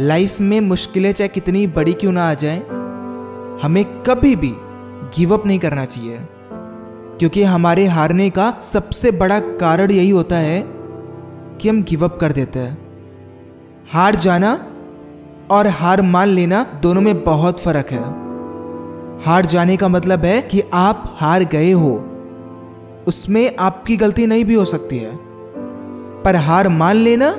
[0.00, 2.58] Life में मुश्किलें चाहे कितनी बड़ी क्यों ना आ जाएँ,
[3.62, 4.52] हमें कभी भी
[5.18, 6.18] गिव अप नहीं करना चाहिए।
[7.18, 10.64] क्योंकि हमारे हारने का सबसे बड़ा कारण यही होता है
[11.60, 12.78] कि हम गिव अप कर देते हैं।
[13.92, 14.52] हार जाना
[15.50, 18.02] और हार मान लेना दोनों में बहुत फ़र्क है।
[19.26, 21.96] हार जाने का मतलब है कि आप हार गए हो।
[23.06, 25.18] उसमें आपकी गलती नहीं भी हो सकती है।
[26.22, 27.36] पर हार मान लेना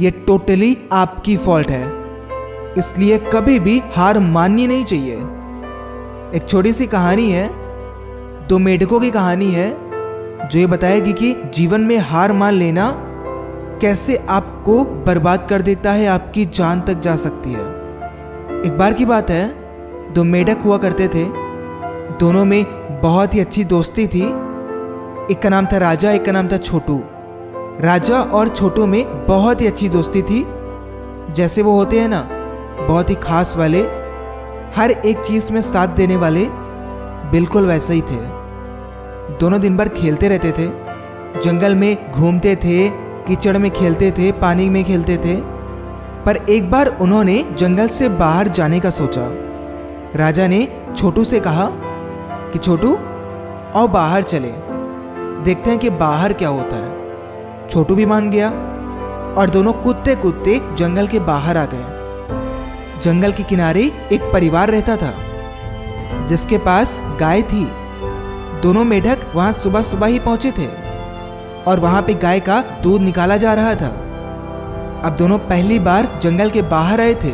[0.00, 1.84] ये टोटली आपकी फॉल्ट है।
[2.78, 5.14] इसलिए कभी भी हार माननी नहीं चाहिए।
[6.34, 7.50] एक छोटी सी कहानी है,
[8.48, 9.76] दो मेढकों की कहानी है,
[10.48, 12.92] जो ये बताएगी कि जीवन में हार मान लेना
[13.82, 17.64] कैसे आपको बर्बाद कर देता है, आपकी जान तक जा सकती है।
[18.66, 19.48] एक बार की बात है,
[20.12, 21.24] दो मेढक हुआ करते थे।
[22.20, 22.64] दोनों में
[23.02, 24.22] बहुत ही अच्छी दोस्ती थी।
[25.30, 27.04] एक का नाम था राजा, एक का नाम था छोटू।
[27.80, 30.46] राजा और छोटू में बहुत ही अच्छी दोस्ती थी।
[31.32, 32.28] जैसे वो होते हैं ना,
[32.86, 33.80] बहुत ही खास वाले,
[34.76, 36.46] हर एक चीज़ में साथ देने वाले,
[37.30, 38.16] बिल्कुल वैसे ही थे।
[39.40, 40.66] दोनों दिन भर खेलते रहते थे,
[41.40, 42.88] जंगल में घूमते थे,
[43.28, 45.36] कीचड़ में खेलते थे, पानी में खेलते थे।
[46.24, 49.28] पर एक बार उन्होंने जंगल से बाहर जाने का सोचा।
[50.18, 51.70] राजा ने छोटू से कहा
[52.52, 52.96] कि, छोटू,
[53.80, 54.52] आओ बाहर चले,
[55.42, 57.05] देखते हैं कि बाहर क्या होता है।
[57.70, 58.48] छोटू भी मान गया
[59.38, 63.80] और दोनों कूदते कूदते जंगल के बाहर आ गए। जंगल के किनारे
[64.12, 65.12] एक परिवार रहता था,
[66.26, 67.64] जिसके पास गाय थी।
[68.62, 70.66] दोनों मेढक वहाँ सुबह सुबह ही पहुँचे थे
[71.62, 73.88] और वहाँ पे गाय का दूध निकाला जा रहा था।
[75.04, 77.30] अब दोनों पहली बार जंगल के बाहर आए थे।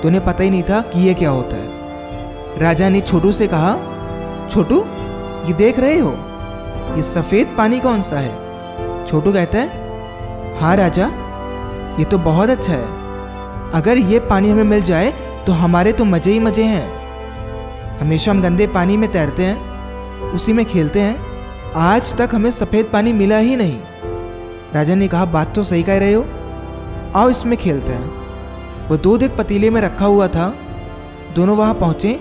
[0.00, 3.46] तो उन्हें पता ही नहीं था कि यह क्या होता है। राजा ने छोटू से
[3.46, 3.72] कहा,
[4.50, 4.84] छोटू,
[5.46, 6.10] ये देख रहे हो?
[6.96, 8.47] ये सफ़ेद पानी कौन सा है?
[9.08, 11.06] छोटू कहता है हाँ राजा,
[11.98, 15.10] ये तो बहुत अच्छा है। अगर ये पानी हमें मिल जाए
[15.46, 20.52] तो हमारे तो मज़े ही मज़े हैं। हमेशा हम गंदे पानी में तैरते हैं, उसी
[20.52, 23.78] में खेलते हैं। आज तक हमें सफ़ेद पानी मिला ही नहीं।
[24.74, 26.24] राजा ने कहा, बात तो सही कह रहे हो।
[27.16, 30.52] आओ इसमें खेलते हैं। वो दूध एक पतीले में रखा हुआ था।
[31.34, 32.18] दोनों वहाँ पहुँचे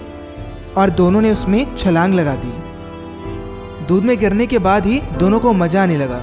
[0.78, 2.54] और दोनों ने उसमें छलांग लगा दी।
[3.88, 6.22] दूध में गिरने के बाद ही दोनों को मज़ा आने लगा।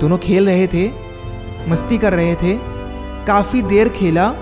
[0.00, 0.90] दोनों खेल रहे थे,
[1.68, 2.58] मस्ती कर रहे थे,
[3.26, 4.34] काफ़ी देर खेला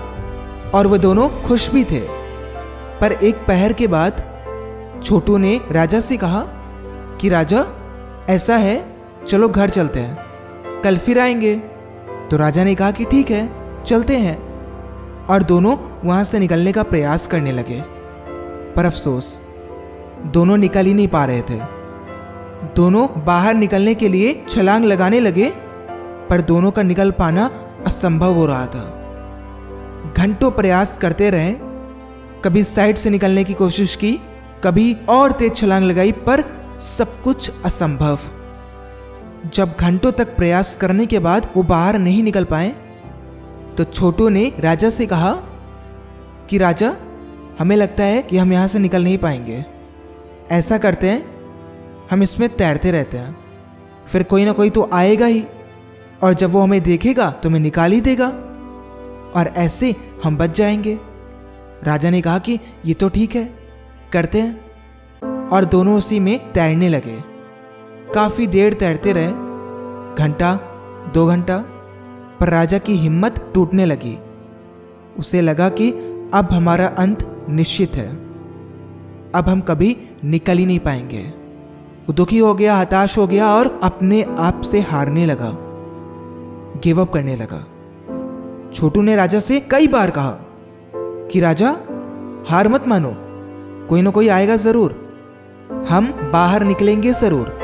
[0.75, 1.99] और वो दोनों खुश भी थे।
[3.01, 4.33] पर एक पहर के बाद
[5.03, 6.45] छोटू ने राजा से कहा
[7.21, 7.65] कि, राजा,
[8.29, 10.17] ऐसा है, चलो घर चलते हैं।
[10.81, 11.55] कल फिर आएँगे।
[12.31, 13.49] तो राजा ने कहा कि, ठीक है,
[13.83, 14.53] चलते हैं।
[15.25, 17.83] और दोनों वहाँ से निकलने का प्रयास करने लगे।
[18.75, 19.43] पर अफसोस,
[20.25, 21.82] दोनों निकल ही नहीं पा रहे थे।
[22.75, 25.49] दोनों बाहर निकलने के लिए छलांग लगाने लगे,
[26.29, 27.49] पर दोनों का निकल पाना
[27.87, 28.83] असंभव हो रहा था।
[30.17, 31.51] घंटों प्रयास करते रहे,
[32.45, 34.21] कभी साइड से निकलने की कोशिश की,
[34.63, 36.43] कभी और तेज छलांग लगाई, पर
[36.79, 38.19] सब कुछ असंभव।
[39.53, 42.69] जब घंटों तक प्रयास करने के बाद वो बाहर नहीं निकल पाए
[43.77, 45.33] तो छोटू ने राजा से कहा
[46.49, 46.95] कि, राजा,
[47.59, 49.65] हमें लगता है कि हम यहाँ से निकल नहीं पाएँगे।
[50.51, 51.32] ऐसा करते हैं
[52.11, 53.37] हम इसमें तैरते रहते हैं।
[54.07, 55.45] फिर कोई ना कोई तो आएगा ही।
[56.23, 58.27] और जब वो हमें देखेगा तो हमें निकाल ही देगा।
[59.35, 60.99] और ऐसे हम बच जाएँगे।
[61.83, 63.53] राजा ने कहा कि ये तो ठीक है,
[64.13, 64.63] करते हैं।
[65.47, 67.23] और दोनों उसी में तैरने लगे।
[68.13, 69.27] काफ़ी देर तैरते रहे।
[70.23, 70.59] घंटा,
[71.13, 71.57] दो घंटा,
[72.39, 74.19] पर राजा की हिम्मत टूटने लगी।
[75.19, 75.91] उसे लगा कि
[76.33, 78.09] अब हमारा अंत निश्चित है।
[79.35, 81.42] अब हम कभी निकल ही नहीं पाएँगे।
[82.11, 85.51] दुखी हो गया, हताश हो गया और अपने आप से हारने लगा
[86.83, 87.59] गिव अप करने लगा।
[88.73, 90.37] छोटू ने राजा से कई बार कहा
[91.31, 91.69] कि, राजा,
[92.47, 93.13] हार मत मानो,
[93.89, 94.91] कोई ना कोई आएगा ज़रूर,
[95.89, 97.59] हम बाहर निकलेंगे ज़रूर।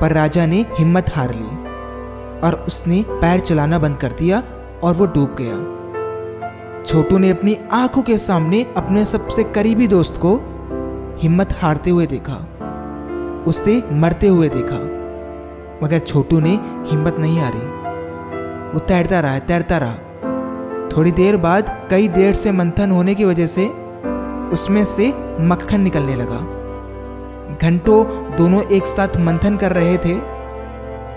[0.00, 1.56] पर राजा ने हिम्मत हार ली
[2.40, 4.42] और उसने पैर चलाना बंद कर दिया
[4.82, 10.34] और वो डूब गया। छोटू ने अपनी आँखों के सामने अपने सबसे करीबी दोस्त को
[11.18, 12.49] हिम्मत हारते हुए देखा।
[13.46, 15.00] उसे मरते हुए देखा।
[15.86, 16.50] मगर छोटू ने
[16.86, 17.80] हिम्मत नहीं हारी।
[18.74, 19.94] वो तैरता रहा तैरता रहा।
[20.88, 23.66] थोड़ी देर बाद कई देर से मंथन होने की वजह से
[24.52, 26.60] उसमें से मक्खन निकलने लगा।
[27.62, 28.04] घंटों
[28.36, 30.12] दोनों एक साथ मंथन कर रहे थे।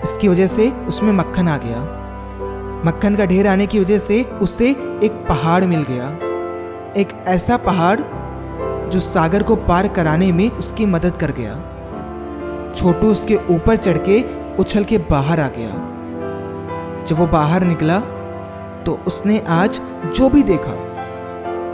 [0.02, 1.80] इसकी वजह से उसमें मक्खन आ गया।
[2.86, 4.70] मक्खन का ढेर आने की वजह से उसे
[5.04, 6.08] एक पहाड़ मिल गया।
[7.00, 8.00] एक ऐसा पहाड़
[8.88, 11.73] जो सागर को पार कराने में उसकी मदद कर गया।
[12.76, 14.22] छोटू उसके ऊपर चढ़ के
[14.56, 15.70] उछल के बाहर आ गया।
[17.04, 17.98] जब वो बाहर निकला
[18.86, 19.80] तो उसने आज
[20.16, 20.72] जो भी देखा,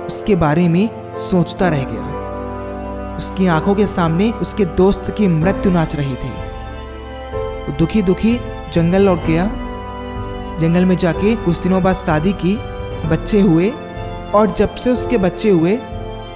[0.06, 5.96] उसके बारे में सोचता रह गया। उसकी आँखों के सामने उसके दोस्त की मृत्यु नाच
[5.96, 6.30] रही थी।
[7.64, 8.38] वो दुखी दुखी
[8.72, 9.46] जंगल लौट गया।
[10.58, 12.56] जंगल में जाके कुछ दिनों बाद शादी की,
[13.08, 13.70] बच्चे हुए,
[14.34, 15.76] और जब से उसके बच्चे हुए,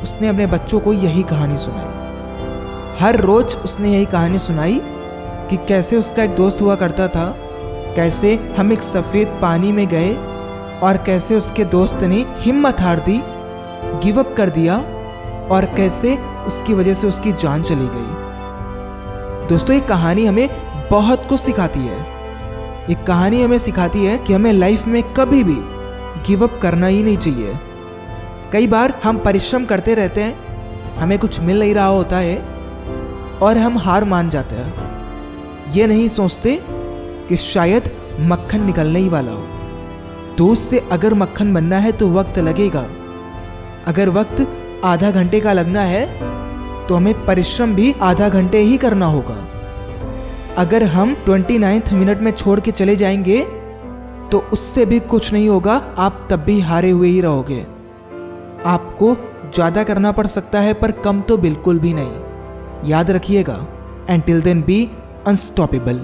[0.02, 2.03] उसने अपने बच्चों को यही कहानी सुनाई।
[3.00, 4.78] हर रोज उसने यही कहानी सुनाई
[5.50, 7.34] कि कैसे उसका एक दोस्त हुआ करता था,
[7.96, 10.14] कैसे हम एक सफ़ेद पानी में गए
[10.82, 13.20] और कैसे उसके दोस्त ने हिम्मत हार दी
[14.04, 14.76] गिव अप कर दिया
[15.50, 20.48] और कैसे उसकी वजह से उसकी जान चली गई। दोस्तों, ये कहानी हमें
[20.90, 21.98] बहुत कुछ सिखाती है।
[22.88, 25.56] ये कहानी हमें सिखाती है कि हमें लाइफ में कभी भी
[26.26, 27.58] गिव अप करना ही नहीं चाहिए।
[28.52, 32.53] कई बार हम परिश्रम करते रहते हैं, हमें कुछ मिल नहीं रहा होता है
[33.44, 36.58] और हम हार मान जाते हैं। ये नहीं सोचते
[37.28, 37.90] कि शायद
[38.22, 39.42] मक्खन निकलने ही वाला हो।
[40.38, 42.86] दोस्त से अगर मक्खन बनना है तो वक्त लगेगा।
[43.86, 44.46] अगर वक्त
[44.84, 46.06] आधा घंटे का लगना है
[46.86, 49.36] तो हमें परिश्रम भी आधा घंटे ही करना होगा।
[50.58, 53.40] अगर हम ट्वेंटी नाइन्थ मिनट में छोड़ के चले जाएँगे
[54.32, 57.60] तो उससे भी कुछ नहीं होगा, आप तब भी हारे हुए ही रहोगे।
[58.66, 59.14] आपको
[59.54, 62.23] ज़्यादा करना पड़ सकता है, पर कम तो बिल्कुल भी नहीं।
[62.84, 63.56] याद रखिएगा।
[64.10, 64.90] And till then be
[65.26, 65.98] unstoppable